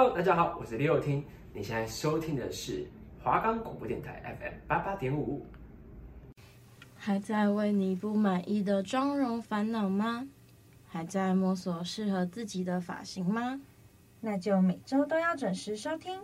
[0.00, 1.22] Hello，大家好，我是李友听。
[1.52, 2.86] 你现在收听的是
[3.22, 5.44] 华冈广播电台 FM 八八点五。
[6.96, 10.26] 还在为你不满意的妆容烦恼吗？
[10.86, 13.60] 还在摸索适合自己的发型吗？
[14.22, 16.18] 那就每周都要准时收听，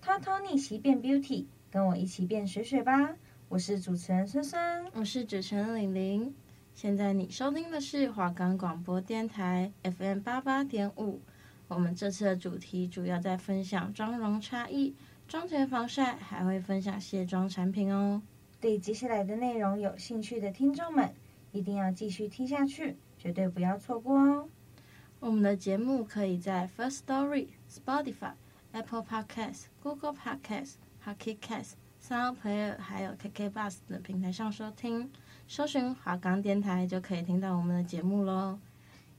[0.00, 3.16] 偷偷逆袭变 Beauty，跟我一起变水水吧。
[3.48, 6.32] 我是主持人孙孙，我是主持人玲玲。
[6.76, 11.20] 现在你收听的是华冈广播电台 FM 八八点五。
[11.68, 14.94] 我们这次的主题主要在分享妆容差异、
[15.26, 18.22] 妆前防晒，还会分享卸妆产品哦。
[18.60, 21.12] 对接下来的内容有兴趣的听众们，
[21.52, 24.48] 一定要继续听下去，绝对不要错过哦。
[25.18, 28.32] 我们的节目可以在 First Story、Spotify、
[28.72, 30.74] Apple Podcasts、Google Podcasts、
[31.04, 35.10] Pocket Casts、Sound Player 还有 KK Bus 等平台上收听，
[35.48, 38.58] 搜寻华冈电台就可以听到我们的节目喽。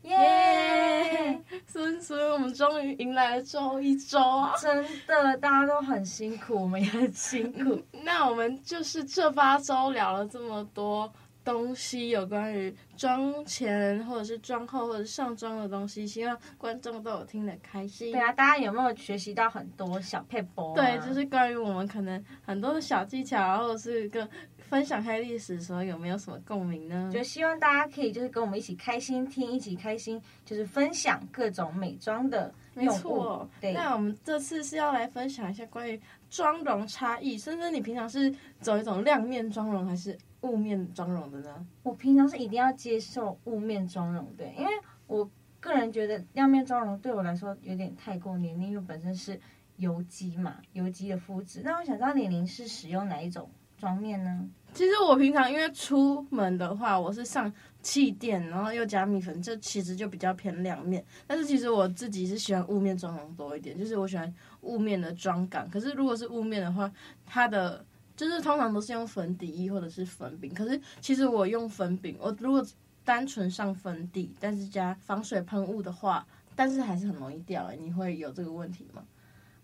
[0.04, 1.41] 耶！
[1.77, 4.52] 孙孙，我们终于迎来了最后一周啊！
[4.59, 7.80] 真的，大家都很辛苦，我们也很辛苦。
[8.02, 11.13] 那我们就是这八周聊了这么多
[11.46, 18.12] 东西，有关于妆前或者是妆后或者是上妆的东西，希望观众都有听得开心。
[18.12, 20.74] 对啊，大家有没有学习到很多小撇步？
[20.76, 24.27] 对，就是关于我们可能很多的小技巧，或者是个。
[24.70, 27.10] 分享黑历史的时候有没有什么共鸣呢？
[27.13, 32.54] 就希望大家可以就是跟我们一起开心听，一起开心就是分享各种美妆的。
[32.74, 33.74] 没错，对。
[33.74, 37.37] 那我们这次是要来分享一下关于妆容差异。
[37.37, 41.65] 深深，你平常是走一种亮面妆容还是雾面妆容的呢？
[41.84, 44.71] 我平常是一定要接受雾面妆容的，因为
[45.07, 45.27] 我
[45.59, 49.40] 个人觉得亮面妆容对我来说有点太过黏腻，因为本身是
[49.77, 51.62] 油肌嘛，油肌的肤质。
[51.63, 54.50] 那我想知道李玲是使用哪一种妆面呢？
[54.74, 61.04] 其实我平常因为出门的话，我是上气垫，然后又加蜜粉，这其实就比较偏亮面。
[61.26, 64.31] 但是其实我自己是喜欢雾面妆容多一点，就是我喜欢
[64.62, 65.68] 雾面的妆感。
[65.70, 66.92] 可是如果是雾面的话，
[67.25, 67.84] 它的
[68.16, 70.53] 就是通常都是用粉底液或者是粉饼。
[70.53, 72.64] 可是其实我用粉饼，我如果
[73.04, 77.72] 单纯上粉底，但是加防水喷雾的话，但是还是很容易掉。
[77.80, 79.04] 你会有这个问题吗？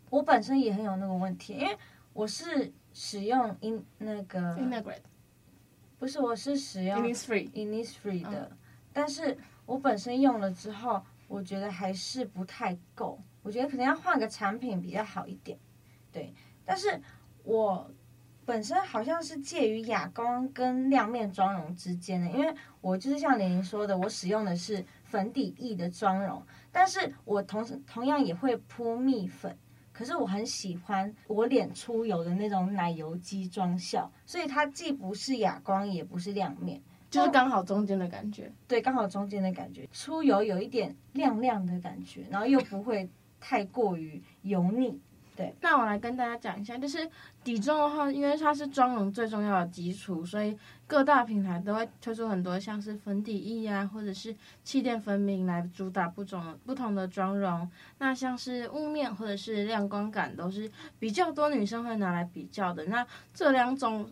[0.09, 1.77] 我本身也很有那个问题，因为
[2.13, 2.71] 我是。
[2.93, 4.55] 使用 in 那个
[5.97, 8.57] 不是，我是使用 Innisfree Innisfree 的，嗯，
[8.91, 15.57] 但是我本身用了之后，我觉得还是不太够，我觉得可能要换个产品比较好一点，
[16.11, 16.33] 对，
[16.65, 17.01] 但是
[17.43, 17.89] 我
[18.45, 29.57] 本身好像是介于哑光跟亮面妆容之间的，因为我就是像玲玲说的，我使用的是粉底液的妆容，但是我同时同样也会铺蜜粉。
[29.93, 38.51] 可是我很喜欢我脸出油的那种奶油肌妆效，所以它既不是哑光，也不是亮面，就是刚好中间的感觉。
[38.67, 43.07] 对，刚好中间的感觉，出油有一点亮亮的感觉，然后又不会
[43.39, 44.99] 太过于油腻。
[45.35, 47.09] 对，那我来跟大家讲一下，就是
[47.43, 50.55] 底妆的话，因为它是妆容最重要的基础，所以
[50.85, 57.67] 各大品牌都会推出很多像是粉底液啊，或者是气垫粉饼来主打不同不同的妆容。
[57.97, 62.85] 那像是雾面或者是亮光感，都是比较多女生会拿来比较的。
[62.85, 64.07] 那这两种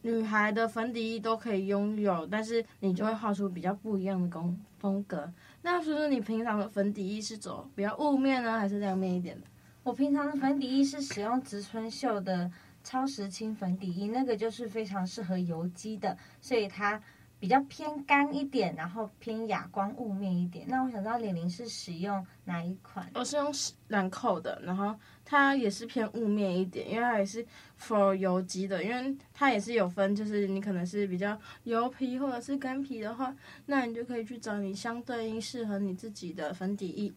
[0.00, 5.30] 女孩的粉底液都可以拥有，但是你就会画出比较不一样的风风格。
[5.60, 9.46] 那是不是你平常的粉底液是走比较雾面呢，还是亮面一点的？
[9.84, 12.48] 我平常的粉底液是使用植村秀的
[12.84, 17.00] 超时清粉底液，那个就是非常适合油肌的，所以它
[17.40, 20.64] 比较偏干一点，然后偏哑光雾面一点。
[20.68, 23.10] 那我想知道玲玲是使用哪一款？
[23.14, 23.52] 我是用
[23.88, 24.94] 兰蔻的，然后
[25.24, 27.44] 它也是偏雾面一点，因为它也是
[27.80, 33.34] for 油肌的，因为它也是有分，就是你可能是比较油皮或者是干皮的话，
[33.66, 37.12] 那你就可以去找你相对应适合你自己的粉底液。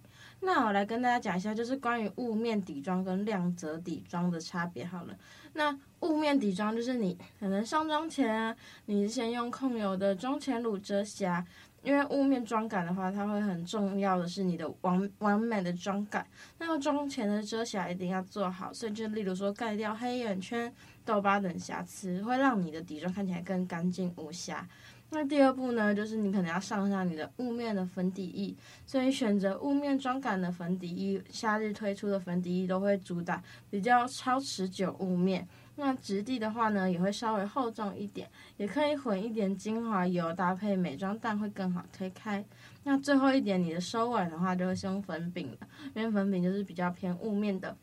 [0.45, 5.17] 那我来跟大家讲一下，就是关于雾面底妆跟亮泽底妆的差别好了。
[5.53, 11.43] 那雾面底妆就是你可能上妆前啊，你先用控油的妆前乳遮瑕，
[11.81, 16.27] 因为雾面妆感的话，它会很重要的是你的完完美的妆感。
[16.59, 20.71] 那个妆前的遮瑕一定要做好，所以就例如说盖掉黑眼圈、
[21.03, 24.67] 痘疤等瑕疵，会让你的底妆看起来更干净无瑕。
[25.15, 28.53] 那第二步呢，就是你可能要上上你的雾面的粉底液，
[28.85, 35.47] 所以选择雾面妆感的粉底液，夏日推出的粉底液都会主打比较超持久雾面。
[35.77, 42.43] 那质地的话呢，也会稍微厚重一点，也可以混一点精华油搭配美妆蛋会更好推开。
[42.83, 47.73] 那最后一点，你的收尾的话就会是用粉饼了，因为粉饼就是比较偏雾面的。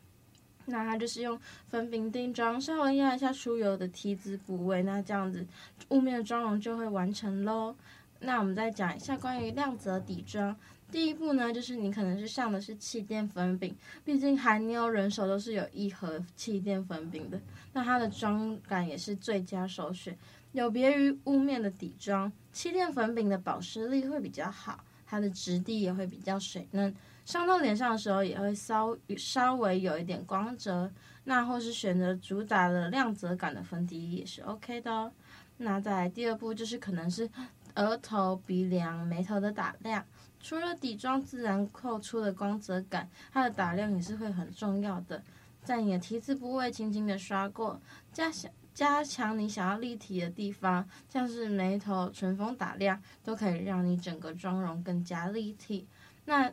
[0.65, 5.45] 那它就是用粉饼定妆，稍微压一下出油的 T 字部位，那这样子
[5.89, 7.75] 雾面的妆容就会完成喽。
[8.19, 10.55] 那我们再讲一下关于亮泽底妆，
[10.89, 13.75] 第一步呢，就是你可能是上的是气垫粉饼，
[14.05, 17.37] 毕竟韩妞人手都是有一盒气垫粉饼的，
[17.73, 20.17] 那它的妆感也是最佳首选。
[20.53, 26.95] 有别于雾面的底妆，气垫粉饼的保湿力会比较好，它的质地也会比较水嫩，
[27.25, 30.91] 上到脸上的时候也会稍稍微有一点光泽。
[31.25, 35.09] 那或是选择主打的亮泽感的粉底液也是 OK 的哦。
[35.55, 37.29] 那再来第二步就是可能是
[37.75, 40.03] 额头、鼻梁、眉头的打亮。
[40.41, 45.23] 除了底妆自然透出的光泽感，它的打亮也是会很重要的。
[45.63, 47.79] 在你的 T 字部位轻轻的刷过，
[48.11, 55.87] 加强加强你想要立体的地方，像是眉头、唇峰打亮，都可以让你整个妆容更加立体。
[56.25, 56.51] 那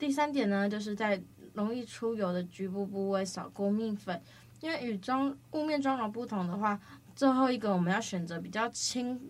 [0.00, 4.18] 第三点呢，就是在容易出油的局部部位扫过蜜粉，
[4.62, 6.80] 因为与妆雾面妆容不同的话，
[7.14, 9.20] 最后一个我们要选择比较轻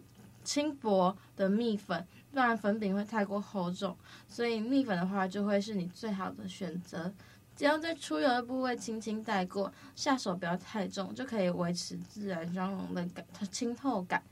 [0.44, 2.06] 轻薄的蜜粉。
[2.30, 3.96] 不然粉饼会太过厚重，
[4.28, 7.12] 所以蜜粉的话就会是你最好的选择。
[7.56, 14.22] 只要在出油的部位轻轻带过，下手不要太重，就可以维持自然妆容的感清透感。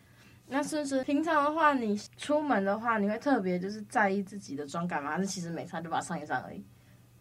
[0.48, 5.10] 那是不是平常的话，你出门的话，你会特别就是在意自己的妆感吗？
[5.10, 6.64] 还是其实没差就把它上一上而已？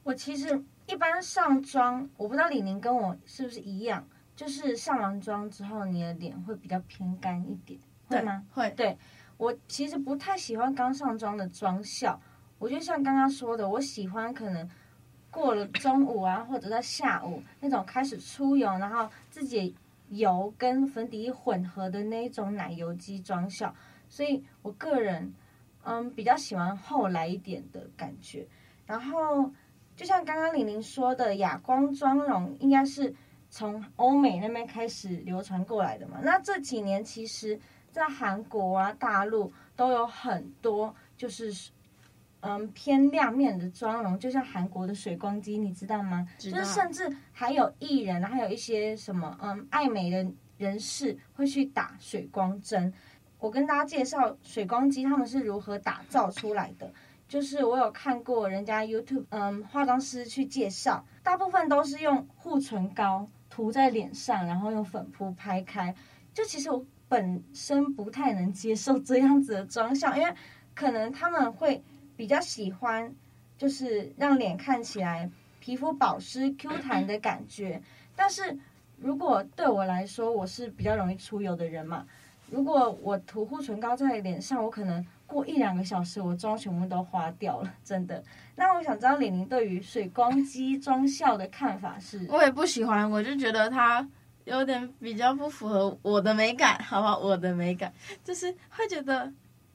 [0.03, 7.77] 我其实一般上妆，我不知道李宁跟我是不是一样，就是上完妆之后，你的脸会比较偏干一点，
[8.07, 8.43] 会吗？
[8.53, 8.97] 会，对。
[9.35, 12.19] 我其实不太喜欢刚上妆的妆效，
[12.57, 14.67] 我就像刚刚说的，我喜欢可能
[15.29, 19.75] 过了中午啊，或者在下午那种开始出油，然后自己
[20.09, 23.73] 油跟粉底混合的那一种奶油肌妆效，
[24.07, 25.33] 所以我个人
[25.83, 28.47] 嗯比较喜欢后来一点的感觉。
[28.85, 29.51] 然后
[29.95, 33.13] 就像刚刚玲玲说的，哑光妆容应该是
[33.49, 37.59] 从欧美那边开始流传过来的嘛，那这几年其实。
[37.89, 41.51] 在韩国啊、大陆都有很多，就是
[42.41, 46.27] 嗯偏亮面的妆容，就像韩国的水光肌，你知道吗？
[46.37, 46.51] 道。
[46.51, 52.93] 就是甚至还有艺人，还有一些什么嗯爱美的人士会去打水光针。
[53.39, 56.91] 我跟大家介绍水光肌他们是如何打造出来的，
[57.27, 65.93] 就是我有看过人家 YouTube 嗯化妆师去介绍，大部分都是用护唇膏涂在脸上，然后用粉扑拍开。
[66.33, 66.85] 就其实我。
[67.09, 70.33] 本身不太能接受这样子的妆效，因为
[70.75, 71.81] 可能他们会
[72.17, 73.15] 比较喜欢，
[73.57, 75.29] 就是让脸看起来
[75.61, 77.81] 皮肤保湿 Q 弹的感觉。
[78.15, 78.57] 但是
[78.97, 82.05] 如果对我来说，我是比较容易出油的人嘛，
[82.49, 88.23] 如果我涂护唇膏在脸上，我可能过一两个小时，我妆全部都花掉了，真的。
[88.55, 92.25] 那我想知道李宁对于水光肌妆效的看法是？
[92.29, 94.05] 我也不喜欢，我就觉得它。
[94.45, 97.19] 有点比较不符合我的美感，好不好？
[97.19, 97.91] 我的美感
[98.23, 99.29] 就是会觉得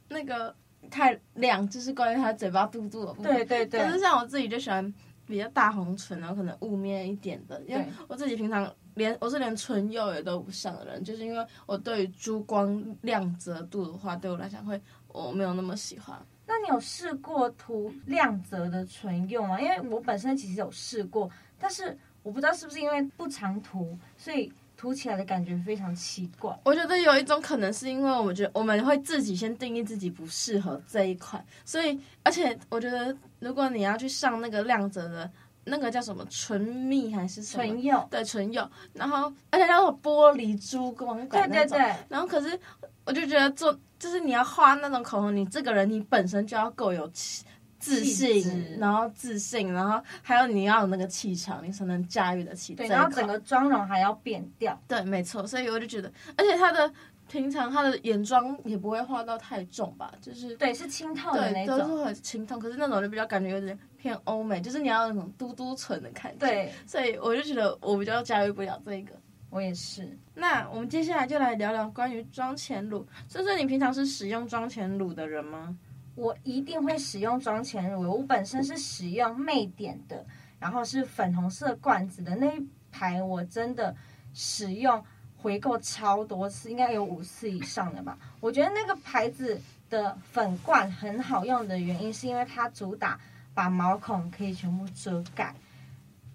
[0.08, 0.56] 那个
[0.92, 3.32] 太亮，就是关于他嘴巴嘟嘟的部分。
[3.32, 3.80] 对对对。
[3.80, 4.94] 可是像我自己就喜欢
[5.26, 14.78] 比较大红唇，然后可能雾面一点的，因为我自己平常连我是连唇釉也都不上的人，就是因为我对于珠光亮泽度的话，对我来讲会
[15.08, 16.14] 我没有那么喜欢。
[16.46, 19.58] 那你有试过涂亮泽的唇釉吗？
[19.58, 24.52] 因为我本身其实有试过，但是我不知道是不是因为不常涂，所以。
[24.82, 26.52] 涂起来的感觉非常奇怪。
[26.64, 35.30] 我觉得有一种可能是因为我们觉得我们会自己先定义自己不适合这一款，所以而且我觉得如果你要去上那个亮泽的，
[35.62, 38.08] 那个叫什么唇蜜还是什么唇釉？
[38.10, 38.68] 对，唇釉。
[38.92, 41.48] 然后而且那种玻璃珠光感。
[41.48, 41.94] 对对对。
[42.08, 42.58] 然后可是
[43.04, 47.44] 我就觉得做就是你要画那种口红，你这个人你本身就要够有气。
[47.82, 52.76] 自信，然后自信，然后还有你要有那个气场，你才能驾驭得起。
[52.76, 54.80] 对，然后整个妆容还要变调。
[54.86, 55.44] 对，没错。
[55.44, 56.88] 所以我就觉得，而且她的
[57.28, 62.56] 平常她的眼妆也不会画到太重吧，就是对，是清透的那种，都是很清透。
[62.56, 66.46] 可是那种就比较感觉有点偏欧美，就是你要那种嘟嘟唇的感觉。
[66.46, 69.12] 对，所以我就觉得我比较驾驭不了这个。
[69.50, 70.16] 我也是。
[70.34, 73.04] 那我们接下来就来聊聊关于妆前乳。
[73.28, 75.76] 所以说，你平常是使用妆前乳的人吗？
[76.14, 80.24] 我一定会使用妆前乳，我本身是使用魅点的，
[80.58, 83.94] 然后是粉红色罐子的那一排，我真的
[84.34, 85.02] 使用
[85.36, 88.18] 回购超多次，应该有五次以上的吧。
[88.40, 93.18] 我觉得那个牌子的粉罐很好用的原因，是因为它主打
[93.54, 95.54] 把毛孔可以全部遮盖。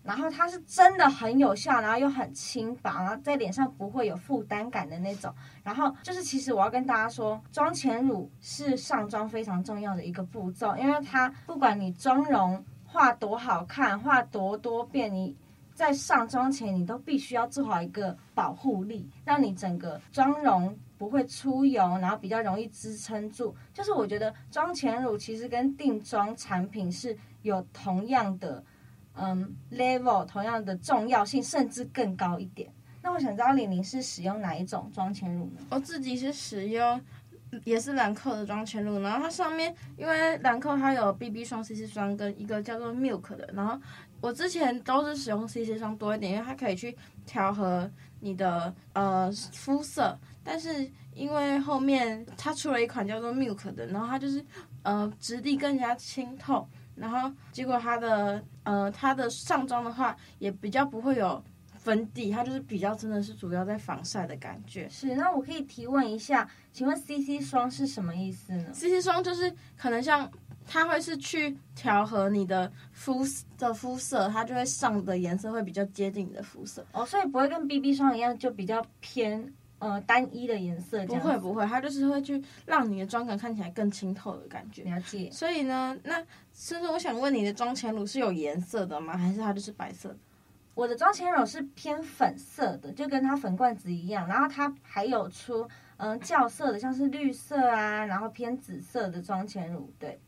[0.07, 5.33] 然后它是真的很有效，然后又很轻薄，然后在脸上不会有负担感的那种。
[5.63, 15.35] 然后就是，其实我要跟大家说，妆前乳是上妆非常重要的一个步骤，因为它不管你妆容画多好看，画多多变，你
[15.73, 23.53] 在上妆前，你都必须要做好一个保护力，让你整个妆容不会出油，然后比较容易支撑住。
[23.73, 28.63] 就是我觉得妆前乳其实跟定妆产品是有同样的
[29.17, 32.71] 嗯 level，同样的重要性，甚至更高一点。
[33.01, 35.61] 那我想知道李宁是使用哪一种妆前乳呢？
[35.69, 37.01] 我自己是使用。
[37.63, 43.79] 也是兰蔻的妆前乳，然后它上面因为兰蔻它有 BB 霜、CC 霜跟一个叫做 Milk 的，然后
[44.19, 46.95] 我之前都是使用 CC 霜多一点，因为它可以去
[47.25, 54.45] 调和你的呃肤色，但是因为后面它出了一款叫做 Milk 的，然后它就是
[54.83, 61.43] 呃质地更加清透，然后结果它的呃它的上妆的话也比较不会有。
[61.79, 64.89] 粉底，它就是比较真的是主要在防晒的感觉。
[64.89, 70.29] 是，那我可以提问一下，请问 CC 霜是什么意思呢？CC 霜就是可能像
[70.65, 73.21] 它会是去调和你的肤
[73.57, 76.85] 的肤色，它就会上的颜色会比较接近你的肤色。
[76.91, 81.05] 哦，所以不会跟 BB 霜一样，就比较偏呃单一的颜色。
[81.05, 84.83] 不会不会，它就是会去让你的妆感看起来更清透的感觉。
[84.83, 85.29] 了解。
[85.31, 89.17] 所以呢，那甚至我想问你的妆前乳是有颜色的吗？
[89.17, 90.17] 还是它就是白色的？
[90.73, 95.67] 我的妆前乳是偏粉色的，就跟它粉罐子一样，然后它还有出
[95.97, 99.91] 嗯较色的，像是绿色啊，然后偏紫色的妆前乳。
[99.97, 100.19] 对，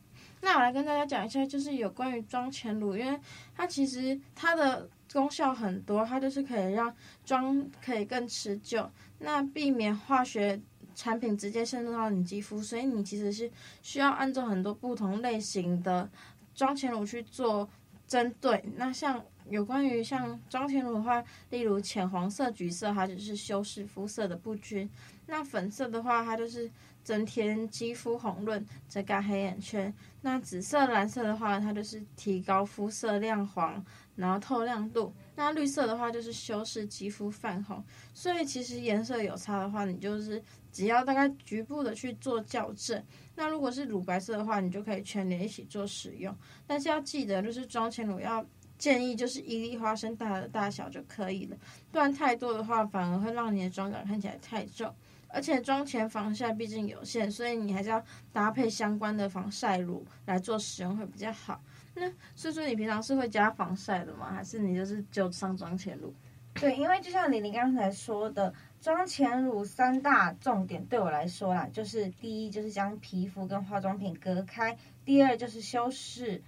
[0.41, 3.19] 那我来跟大家讲一下，就是有关于妆前乳，因为
[3.55, 6.91] 它其实它的功效很多，它就是可以让
[7.23, 10.59] 妆可以更持久，那避免化学
[10.95, 13.49] 产品直接渗入到你肌肤，所以你其实是
[13.81, 16.09] 需要按照很多不同类型的
[16.53, 17.69] 妆前乳去做
[18.07, 18.63] 针对。
[18.75, 24.87] 那像有关于像妆前乳的话，例如浅黄色、橘色，它就是修饰肤色的不均；
[25.27, 26.69] 那粉色的话，它就是
[27.03, 33.83] 增添肌肤红润、遮盖黑眼圈；那紫色、蓝色的话，它就是提高肤色亮黄，
[34.19, 37.83] 然后透亮度；那绿色的话，就是修饰肌肤泛红。
[38.13, 43.03] 所以其实颜色有差的话，你就是只要大概局部的去做校正。
[43.35, 46.35] 那如果是乳白色的话，你就可以全脸一起做使用。
[46.67, 48.45] 但是要记得，就是妆前乳要。
[48.77, 51.57] 建议就是一粒花生大的大小就可以了，
[51.91, 54.89] 不然太多的话反而会让你的妆感看起来太重。
[55.27, 61.61] 而且妆前防晒毕竟有限，所以你还是要搭配相关的防晒乳来做使用会比较好。
[61.95, 64.31] 那所以说你平常是会加防晒的吗？
[64.31, 66.13] 还是你就是就上妆前乳？
[66.53, 76.41] 对，因为就像玲玲刚才说的，妆前乳三大重点对我来说啦，就是第一就是将皮肤跟化妆品隔开，第二就是修饰。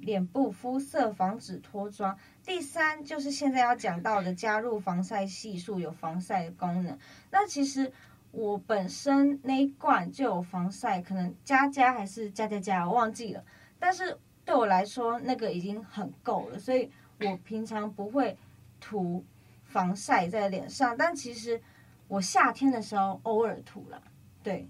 [0.00, 2.16] 脸部肤色防止脱妆，
[2.46, 6.96] 第三就是现在要讲到的加入防晒系数，有防晒的功能。
[7.32, 7.92] 那其实
[8.30, 13.44] 我本身那一罐就有防晒，可能加加还是加加加，我忘记了。
[13.80, 14.16] 但是
[14.48, 16.90] 对我来说，那个已经很够了，所以
[17.20, 18.34] 我平常不会
[18.80, 19.22] 涂
[19.66, 20.96] 防晒在脸上。
[20.96, 21.60] 但其实
[22.06, 24.02] 我夏天的时候偶尔涂了，
[24.42, 24.66] 对，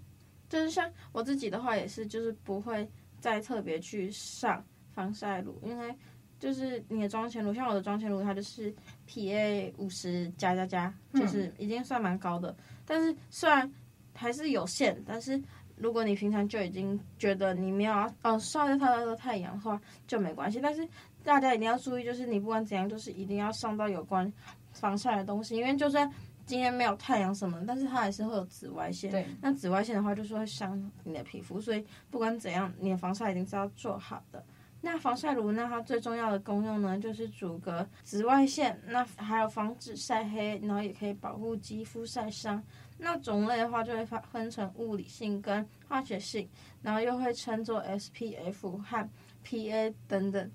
[0.48, 4.64] 就是像我自己的话也是，就是不会再特别去上。
[4.90, 5.94] 防晒乳，因为
[6.40, 8.74] 就是你的妆前乳，像我的妆前乳，它就是
[9.06, 12.52] PA 五十加加加，就是已经算蛮高的。
[12.84, 13.72] 但是虽然
[14.12, 15.40] 还是有限，但是
[15.80, 20.60] 如果你平常就已经觉得你没有要哦晒太太多太阳的话，就没关系。
[20.60, 20.86] 但是
[21.22, 24.32] 大家一定要注意，就是你不管怎样，就是一定要上到有关
[24.72, 26.10] 防晒的东西，因为就算
[26.46, 29.10] 今天没有太阳什么，但是它还是会有紫外线。
[29.10, 34.42] 对，那紫外线的话，就是会伤你的皮肤，所以不管怎样，你的防晒一定是要做好的。
[34.80, 35.66] 那防晒乳呢？
[35.68, 42.62] 它最重要的功用呢，就是阻隔紫外线，那还有防止晒黑，然后也可以保护肌肤晒伤。
[42.98, 46.48] 那种类的话，就会分分成物理性跟化学性，
[46.82, 49.10] 然后又会称作 SPF 和
[49.44, 50.50] PA 等等，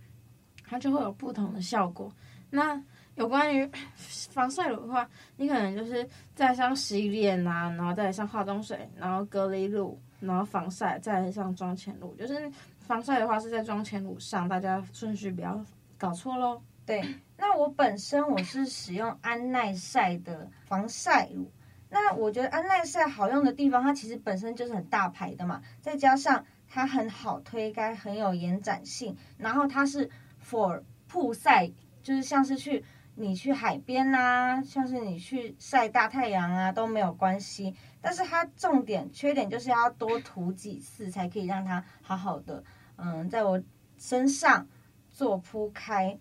[0.66, 2.12] 它就会有不同的效果。
[2.50, 2.80] 那
[3.16, 3.68] 有关于
[4.06, 12.52] 防晒乳的话，你可能就是再上洗脸啊，然后再上化妆水，然后隔离乳，然后防晒，再上妆前乳，就是。
[12.84, 15.66] 防晒的话是在妆前乳上，大家顺序不要
[15.98, 16.62] 搞错喽。
[16.86, 17.02] 对，
[17.38, 21.50] 那我本身我是使用安耐晒的防晒乳。
[21.94, 30.10] 那我觉得安耐晒好用的地方，它其实本身就是很大牌的嘛，再加上它很好推开，很有延展性，然后它是
[30.44, 31.72] for 曝晒，
[32.02, 32.84] 就是像是去。
[33.16, 42.64] 你去海边呐、像是你去晒大太阳啊都没有关系，但是它重点缺点就是要多涂几次才可以让它好好的，
[42.96, 43.62] 嗯，在我
[44.00, 44.68] 身上
[45.12, 46.18] 做铺开。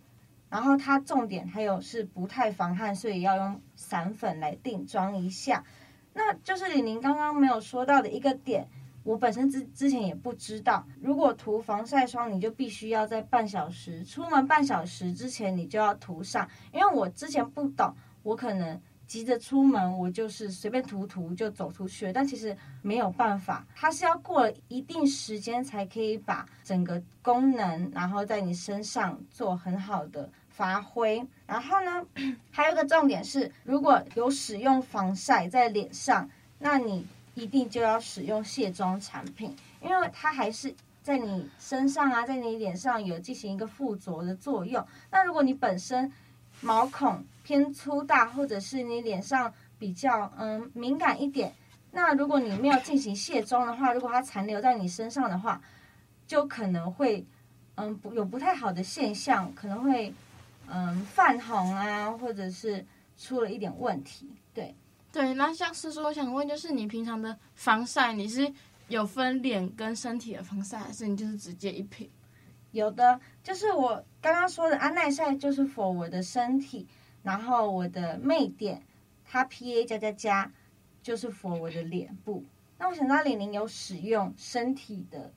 [0.52, 5.64] 然后它重点还有是不太防汗，所以要用散粉来定妆一下。
[6.12, 8.68] 那就是李宁刚刚没有说到的一个点，
[9.02, 18.78] 我本身之之前也不知道，如果涂防晒霜，你就必须要在半小时出门半小时之前你就要涂上，因为我之前不懂，我可能。
[19.04, 22.12] 急着出门，我就是随便涂涂就走出去了。
[22.14, 30.30] 但其实没有办法，它是要过了一定时间才可以把整个功能，然后在你身上做很好的
[30.62, 31.26] 发挥。
[31.44, 32.06] 然后呢，
[32.52, 37.04] 还有一个重点是，如果有使用防晒在脸上，那你
[37.34, 44.86] 一定就要使用卸妆产品，因为它还是在你身上啊，在你脸上有进行一个附着的作用。
[45.10, 46.12] 那如果你本身
[46.60, 51.52] 毛孔偏粗大，或者是你脸上比较嗯敏感一点，
[51.90, 55.60] 那如果你没有进行卸妆的话，如果它残留在你身上的话，
[56.24, 57.26] 就可能会
[57.74, 60.14] 嗯不有不太好的现象，可能会
[60.74, 62.84] 嗯泛红啊，或者是
[63.16, 64.30] 出了一点问题。
[64.54, 64.74] 对
[65.12, 68.50] 对，那像是说，我想问，就是你平常的防晒，你是
[68.88, 72.08] 有分脸跟身体的防晒，还是你就是直接一瓶？
[72.70, 76.86] 有的，就是我刚刚说的安耐晒，就是 for 我的身体。
[77.22, 78.82] 然后我的魅点，
[79.24, 80.52] 它 PA 加加加，
[81.04, 82.42] 就是 for 我的脸部。
[82.78, 85.32] 那我想知道李宁有使用身体的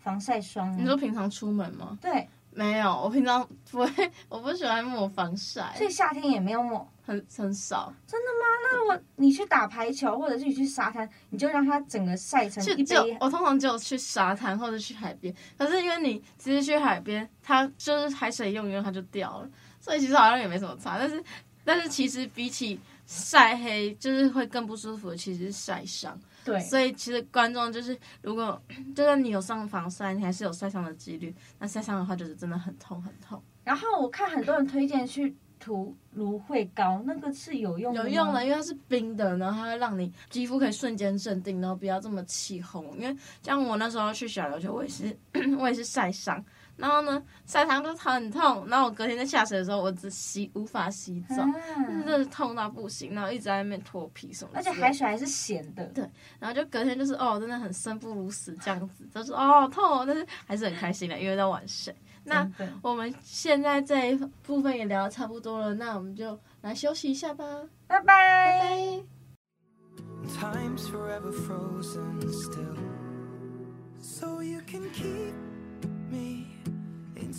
[0.00, 0.76] 防晒霜吗？
[0.80, 1.96] 你说平常出门吗？
[2.00, 7.92] 对，没有，我平常不会，我不喜欢抹防晒，所以夏天也没有抹，很很少。
[8.06, 8.46] 真的吗？
[8.72, 13.16] 那我你去打排球，或者是你去沙滩，你就让它整个晒成一杯。
[13.20, 19.48] 我通常只有去沙滩或者去海边，可是因为你其实去海边，它就是海水用一用它就掉了。
[19.80, 21.22] 所以其实好像也没什么差，但是
[21.64, 26.18] 但是其实比起晒黑，就是会更不舒服的，其实是晒伤。
[26.48, 28.60] 对，所以其实观众就是，如果
[28.94, 31.34] 就算你有上防晒，你还是有晒伤的几率。
[31.58, 33.42] 那晒伤的话，就是真的很痛很痛。
[33.64, 42.96] 然后我看很多人推荐去涂芦荟膏，那个是有用的，有用的，因为它是冰的，然后它会让你肌肤可以瞬间镇定，然后不要这么起红。
[42.98, 45.16] 因为像我那时候去小琉球，我也是
[45.58, 46.42] 我也是晒伤。
[46.78, 48.66] 然后呢，晒伤就很痛。
[48.68, 51.44] 然后我隔天在下水的时候，我只洗无法洗澡，
[51.76, 53.12] 真的是痛到不行。
[53.12, 54.52] 然后一直在那边脱皮什么。
[54.54, 55.84] 而且海水还是咸的。
[55.88, 56.08] 对。
[56.38, 61.94] 然后就隔天就是哦，真的很生不如死这样子，就是哦痛，但是还是很开心的，因为在玩水。
[62.24, 62.48] 那
[62.82, 67.44] 我们现在这一部分也聊得差不多了，那我们就来休息一下吧。
[67.86, 69.02] 拜拜。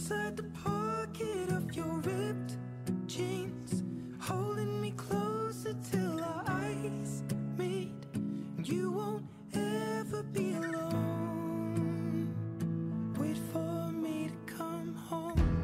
[0.10, 2.58] inside the pocket of your ripped
[3.06, 3.84] jeans
[4.20, 7.24] Holding me closer till our eyes
[7.58, 7.94] meet.
[8.64, 12.34] You won't ever be alone.
[13.18, 15.62] Wait for me to come home.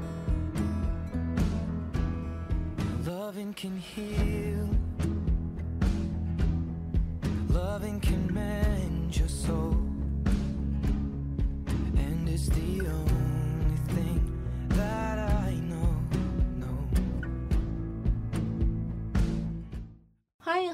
[3.03, 4.69] Loving can heal.
[7.49, 9.75] Loving can mend your soul.
[11.97, 13.14] And it's the only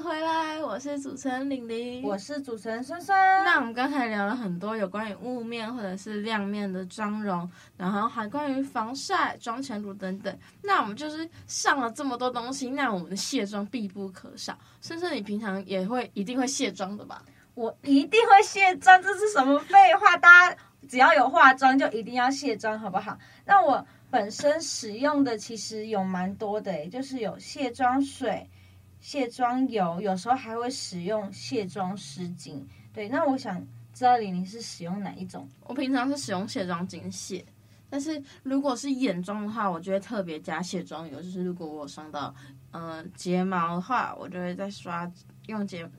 [0.02, 3.16] 回来，我是主持人玲玲，我是主持人孙孙。
[3.44, 10.36] 那我们刚才聊了很多有关于雾面或者是亮面的妆容，然后还关于防晒、妆前乳等等。
[10.60, 14.58] 那我们就是上了这么多东西，那我们的卸妆必不可少。
[14.80, 17.22] 孙孙，你平常也会一定会卸妆的吧？
[17.54, 20.16] 我一定会卸妆，这是什么废话？
[20.16, 20.56] 大家
[20.88, 23.16] 只要有化妆就一定要卸妆，好不好？
[23.44, 28.50] 那我本身使用的其实有蛮多的，就是有卸妆水。
[29.02, 32.64] 卸妆油，有时候还会使用卸妆湿巾。
[32.94, 33.60] 对，那我想
[33.92, 35.46] 知道李玲是使用哪一种？
[35.64, 37.44] 我平常是使用卸妆巾卸，
[37.90, 41.20] 但是如果是眼妆的话，我就会特别加卸妆油。
[41.20, 42.32] 就是如果我伤到
[42.70, 45.10] 呃睫毛的话，我就会再刷
[45.46, 45.90] 用睫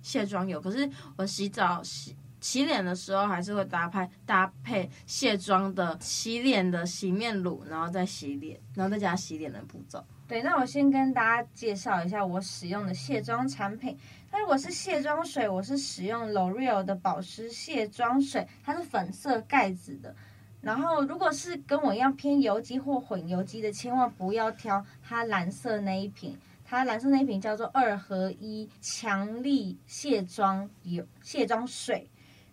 [0.00, 0.60] 卸妆油。
[0.60, 10.04] 可是我洗澡洗洗脸的时候，还是会搭配搭配卸妆的洗脸的洗面乳，然后再洗脸，然后再加洗脸的步骤。
[10.26, 13.96] 对，那我先跟大家介绍一下我使用的卸妆产品。
[14.32, 20.14] 那如果是卸妆水，我是使用 L'Oreal 的保湿卸妆水，它是粉色盖子的。
[20.62, 26.36] 然后如果是跟我一样偏油肌或混油肌的，千万不要挑它蓝色那一瓶。
[26.64, 32.08] 它蓝色那一瓶叫做二合一强力卸妆油卸妆水，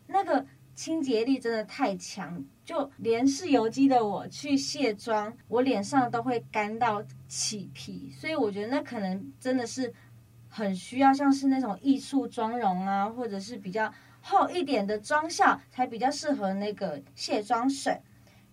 [0.07, 0.45] 那个。
[0.73, 9.93] 清洁力真的太强，就连是油肌的我去卸妆，我脸上都会干到起皮，所以我觉得那可能真的是
[10.49, 13.89] 很需要像是那种艺术妆容啊，或者是比较
[14.19, 17.97] 厚一点的妆效才比较适合那个卸妆水。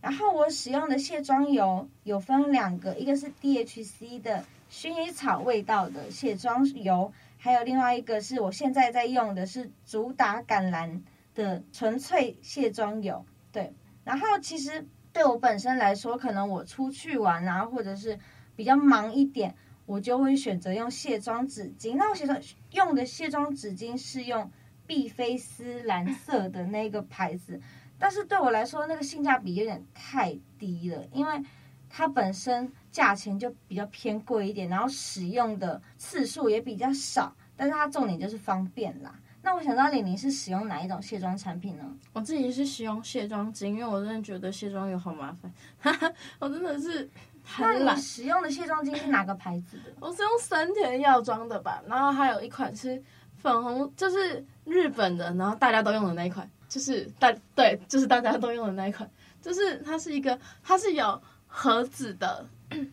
[0.01, 11.01] 然后我使用的卸妆油有分两个，一个是 DHC 的薰衣草味道的卸妆油，还有另外一个是我现在在用的是主打橄榄。
[11.35, 13.25] 的纯粹卸妆油。
[13.53, 18.19] 对，然后其实对我本身来说，可能我出去玩啊，或者是
[18.59, 19.55] 比较忙一点，
[19.87, 21.95] 我就会选择用卸妆纸巾。
[21.95, 22.43] 那我写的
[22.73, 24.51] 用的卸妆纸巾是用
[24.85, 27.61] 碧菲斯蓝色的那个牌子，
[28.01, 31.41] 但是对我来说，那个性价比有点太低了，因为
[31.89, 39.15] 它本身价钱就比较偏贵一点，然后使用的次数也比较少，但是它重点就是方便啦。
[39.41, 41.85] 那我想知道李宁是使用哪一种卸妆产品呢？
[42.13, 45.51] 我自己是使用卸妆巾，因为我真的觉得卸妆油好麻烦，
[46.41, 47.09] 我真的是
[47.57, 47.85] 很懒。
[47.85, 49.93] 那你使用的卸妆巾是哪个牌子的？
[50.01, 53.03] 我是用森田药妆的吧，然后还有一款是
[53.37, 59.09] 粉红，就是日本的，然后大家都用的那一款，就是大对，就是大家都用的那一款，
[59.41, 62.45] 就是它是一个，它是有盒子的。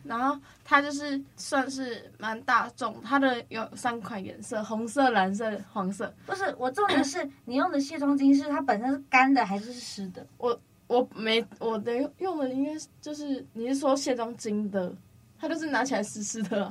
[0.04, 6.10] 然后它就是算是蛮大众，它的有三款颜色：红色、蓝色、黄色。
[6.24, 10.26] 不是，我重点是你用的卸妆巾是它本身是干的还是湿的？
[10.38, 14.94] 我我没我的用的应该就是你是说卸妆巾的，
[15.38, 16.64] 它就是拿起来湿湿的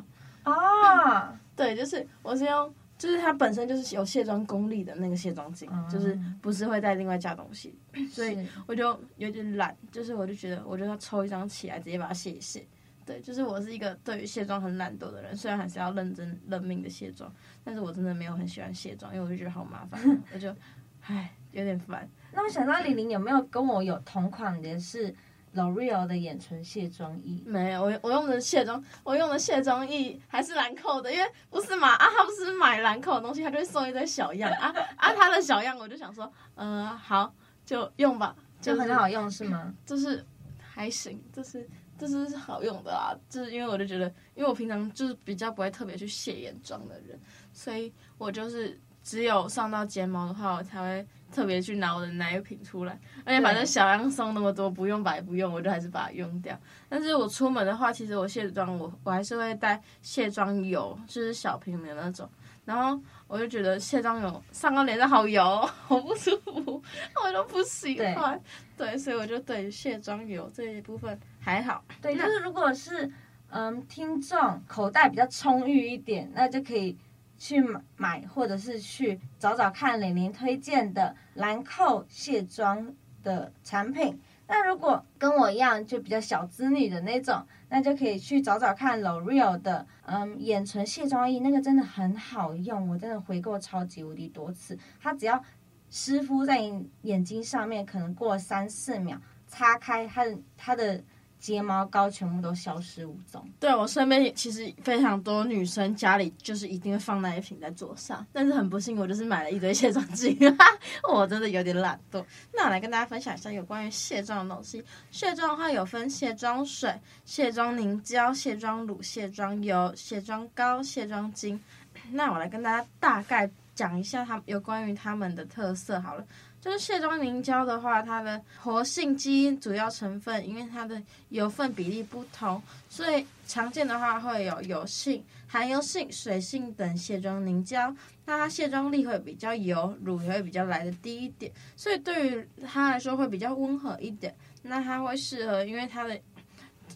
[0.43, 0.53] 啊。
[0.53, 2.73] 啊，对，就是我是用。
[2.97, 7.77] 就是它本身就是有卸妆功力的那个卸妆巾，嗯、就是不是会再另外加东西，
[8.09, 12.65] 所以我就有点懒，就是我就觉得我就要抽一张起来直接把它卸一卸。
[13.05, 17.29] 对，就是我是一个对于卸妆很懒惰的人，虽然还是要认真认命的卸妆，
[17.65, 20.01] 但是我真的没有很喜欢卸妆，因为我就觉得好麻烦，
[20.33, 20.55] 我就
[21.01, 22.09] 唉有点烦。
[22.35, 25.15] 那我想知道李玲有没有跟我有同款的是
[25.55, 37.33] ？L'Oreal 的眼唇卸妆液没有，我我用的卸妆，我用的卸妆液还是兰蔻的，因为不是嘛啊，他不是买兰蔻的东西，他就会送一堆小样啊啊，他的小样我就想说，嗯、呃，好
[37.65, 39.73] 就用吧，就很好用是吗？
[39.85, 40.25] 就是
[40.59, 41.65] 还行，就是
[41.97, 47.17] 就是是好用的啦，就是因为我就觉得，因为我平常就是比较不会特别去卸眼妆的人，
[47.53, 51.07] 所以我就是只有上到睫毛的话，我才会。
[51.35, 56.57] 特别去拿我的奶瓶出来，而且反正小样送那么多，不用白不用，我就还是把它用掉。
[56.87, 62.29] 但是我出门的话，其实我卸妆我我还是会带卸妆油，就是小瓶的那种。
[62.63, 65.43] 然后我就觉得卸妆油上到脸上好油，
[65.85, 66.81] 好不舒服，
[67.23, 68.41] 我都不喜欢。
[68.77, 71.83] 对，对，所以我就对卸妆油这一部分还好。
[72.01, 73.11] 对，就是如果是
[73.49, 76.97] 嗯听众口袋比较充裕一点，那就可以。
[77.37, 77.63] 去
[77.97, 82.93] 买，或者是去找找看李宁推荐的兰蔻卸妆
[83.23, 84.19] 的产品。
[84.47, 94.77] 那如果跟我一样就比较小资女的那种，那就可以去找找看 L'Oreal 的嗯眼唇卸妆液，那个真的很好用，我真的回购超级无敌多次。
[95.01, 95.43] 它只要
[95.89, 96.59] 湿敷在
[97.01, 101.03] 眼睛上面，可能过三四秒，擦开它的它的。
[101.45, 103.47] 睫毛膏全部都消失无踪。
[103.59, 110.35] 对，我身边其实非常多女生家里就是一定会放那一瓶在桌上，但是很不幸，我就是买了一堆卸妆剂，
[111.07, 112.25] 我真的有点懒惰。
[112.51, 114.83] 那我来跟大家分享一下有关于卸妆的东西。
[115.11, 116.91] 卸妆的话有分卸妆水、
[117.25, 121.59] 卸妆凝胶、卸妆乳、卸妆油、卸妆膏、卸妆巾。
[122.11, 126.25] 那我来跟大家大概讲一下它有关于它们的特色好了。
[126.65, 130.99] 就是卸妆凝胶的话，它的活性基因主要成分，因为它的
[131.29, 137.95] 油分比例不同，所以常见的话会有油性、含油性、水性等卸妆凝胶。
[138.25, 144.35] 那它卸妆力会比较油，乳也会比较来的低一点，所以对于它来说会比较温和一点。
[144.63, 146.19] 那它会适合，因为它的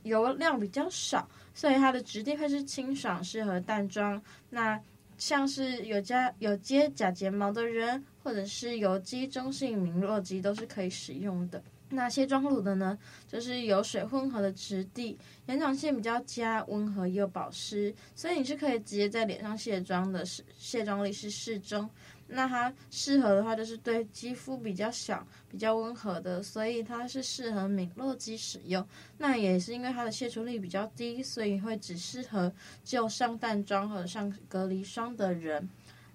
[0.02, 4.20] 油量比较少，所以它的质地会是清爽，适合淡妆。
[4.50, 4.82] 那
[5.20, 11.62] 像是有加有接假睫毛的人，或者是油肌、中性、敏弱肌都是可以使用的。
[11.90, 21.90] 那卸妆乳的呢，就是有水混合的质地，延长性比较佳，温和又保湿，所以你是可以直接在脸上卸妆的，是卸妆力是适中。
[22.32, 28.88] 那它适合的话，就是对肌肤比较小、比较温和的，所以它是适合敏弱肌使用。
[29.18, 35.68] 那也是因为它的卸除力比较低，所以会只适合就上淡妆或者上隔离霜的人。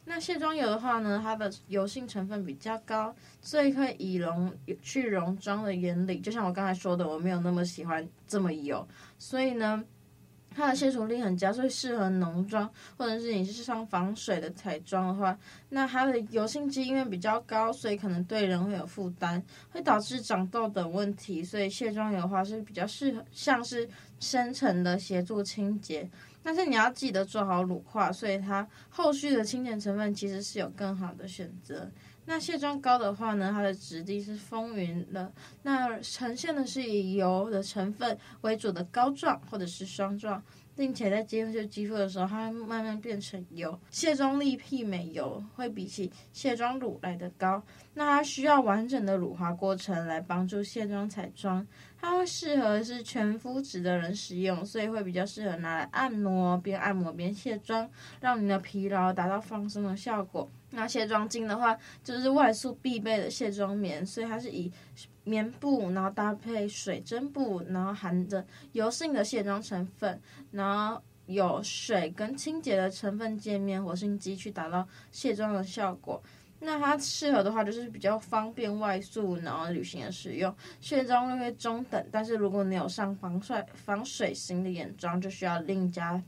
[0.04, 6.20] 那卸妆油的话呢，它的油性成分比较高，所以会以溶去溶妆的原理。
[6.20, 8.86] 就像我刚才说的，我没有那么喜欢这么油，
[9.18, 9.84] 所以呢。
[10.54, 15.36] 它的卸除力很佳，所以适合浓妆，或者是你是上防水的彩妆的话，
[15.70, 21.42] 那它的油性基因为比较高，所以可能对人会有负担，会导致长痘等问题。
[21.42, 23.88] 所以卸妆油的话是比较适合，像是
[24.20, 26.08] 深层的协助清洁，
[26.42, 31.90] 但是你要记得做好乳化，所以它后续的清洁成分其实是有更好的选择。
[32.26, 35.32] 那卸妆膏的话呢，它的质地是丰腴的，
[35.62, 40.42] 那呈现的是以油的成分为主的膏状或者是霜状。
[40.76, 43.78] 并且在接触肌肤的时候，它会慢慢变成油。
[43.92, 47.62] 卸妆力媲美油，会比起卸妆乳来的高。
[47.94, 51.66] 那它需要完整的乳化过程来帮助卸妆彩妆。
[52.00, 57.88] 它会适合是全肤质的人使用，所以会比较适合拿来按摩，边按摩边卸妆，
[58.20, 60.46] 让你的疲劳达到放松的效果。
[60.70, 64.70] 那卸妆巾的话，就是外宿必备的卸妆棉，所以它是以
[65.22, 76.22] 棉布，然后搭配水针布，然后含着油性的卸妆成分，然后有水跟清洁的成分界面活性剂去达到卸妆的效果。
[76.64, 80.54] 那它适合的话，就是比较方便外宿，然后旅行的使用。
[80.80, 86.20] 卸妆率会中等，但是如果你有上防晒防水型的眼妆，就需要另加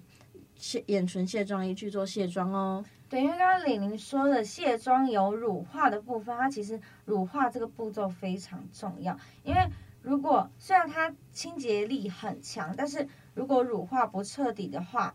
[0.56, 2.84] 卸眼唇卸妆液去做卸妆哦。
[3.08, 9.16] 对，因为刚刚李宁说的卸妆油乳化的部分，它其实乳化这个步骤非常重要。
[9.44, 9.60] 因为
[10.02, 15.14] 如果虽然它清洁力很强，但是如果乳化不彻底的话，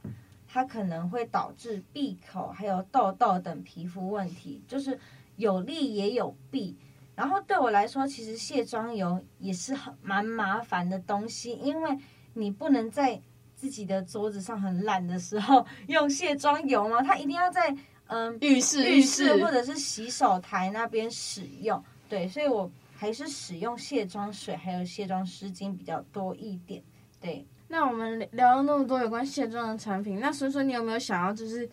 [0.53, 4.99] 它可能会导致闭口还有痘痘等皮肤问题，就是
[5.37, 6.75] 有利也有弊。
[7.15, 11.97] 然后对我来说，其实卸妆油也是很蛮麻烦的东西，因为
[12.33, 13.21] 你不能在
[13.55, 17.01] 自己的桌子上很懒的时候用卸妆油吗？
[17.01, 17.73] 它一定要在
[18.07, 21.81] 嗯浴室、浴室或者是洗手台那边使用。
[22.09, 26.83] 对，所以我还是使用卸妆水还有卸妆湿巾比较多一点。
[27.21, 31.67] 对，那我们聊了那么多有关卸妆的产品，那所以说你有没有想要就是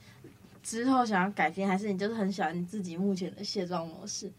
[0.63, 4.33] 之后想要改变，还是你就是很喜欢你自己目前的卸妆模式？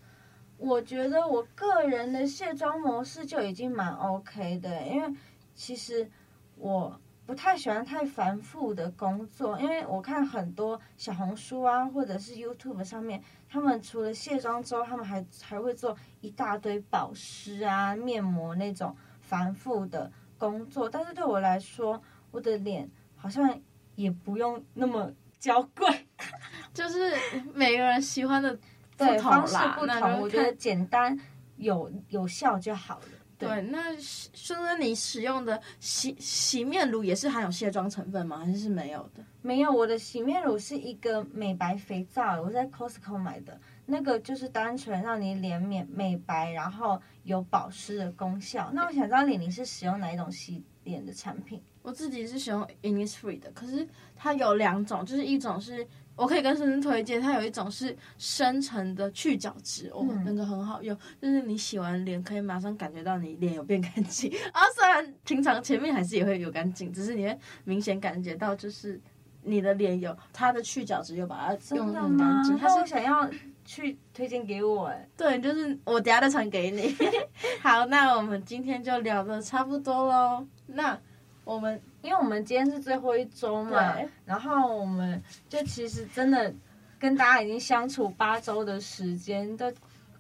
[0.58, 5.14] 我觉得我个人的卸妆模式就已经蛮 OK 的，因为
[5.54, 6.10] 其实
[6.56, 7.00] 我。
[7.26, 20.90] 不太喜欢太繁复的工作，因为我看很多小红书啊，或者是 YouTube 上面，他们除了卸妆之后，他们还还会做一大堆保湿啊、面膜那种繁复的工作。
[20.90, 23.62] 但是对我来说，我的脸好像
[23.94, 25.88] 也不用那么娇贵，
[26.74, 27.14] 就是
[27.54, 28.58] 每个人喜欢的
[28.98, 31.16] 对方式不同，我觉得简单
[31.58, 33.06] 有有效就好了。
[33.38, 38.40] 对，对，那说说你使用的洗洗面乳也是含有卸妆成分吗？
[38.40, 39.24] 还是是没有的？
[39.42, 43.58] 没有，我的洗面乳是一个美白肥皂，我在 Costco 买的，
[43.90, 48.70] 那个就是单纯让你脸美美白，然后有保湿的功效。
[48.74, 51.62] 那我想知道李宁是使用哪一种洗脸的产品？
[51.82, 55.86] 我自己是使用 Innisfree 的，可是它有两种，就是一种是。
[56.16, 64.60] 我可以跟深深推荐，它有一种是深层的去角质哦，那个很好用，就是你洗完脸可以马上感觉到你脸有变干净 啊。
[64.76, 69.00] 虽然平常前面还是也会有干净，只是你会明显感觉到就是
[69.44, 72.58] 你的脸有它的去角质，又把它用得很干净。
[72.58, 73.26] 它是想要
[73.70, 76.96] 去推荐给我哎，对，就是我等下再传给你。
[77.62, 80.44] 好，那我们今天就聊的差不多喽。
[80.66, 81.00] 那
[81.44, 81.80] 我们。
[82.02, 86.56] 因为我们今天是最后一周嘛，然后我们就其实真的
[86.98, 89.70] 跟大家已经相处八周的时间，都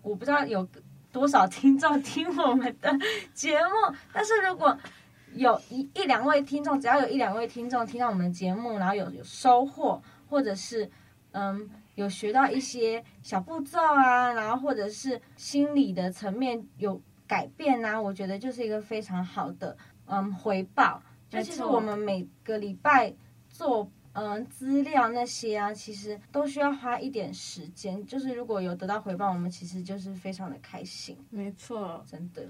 [0.02, 0.68] 我不知道有
[1.10, 2.92] 多少听众听我们的
[3.34, 4.78] 节目，但是如果
[5.36, 10.92] 有一一两位听众，只要有一两位听众听到我们的节目，然后有有收获，或者是
[11.32, 21.04] 嗯有学到一些小步骤啊，然后或者是心理的层面有改变啊，我觉得就是一个非常好的嗯回报。
[21.30, 23.14] 就其实我们每个礼拜
[23.50, 28.04] 做嗯资料那些啊，其实都需要花一点时间。
[28.06, 31.18] 就是如果有得到回报，我们其实就是非常的开心。
[31.30, 32.48] 没错，真的。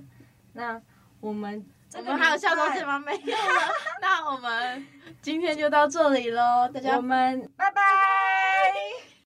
[0.54, 0.80] 那
[1.20, 3.00] 我们我们还有下东西吗？
[3.00, 3.62] 没有了。
[4.00, 4.86] 那我们
[5.24, 7.82] 今天就到这里喽，大家我们拜拜。